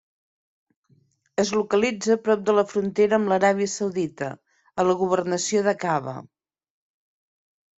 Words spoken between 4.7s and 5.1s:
a la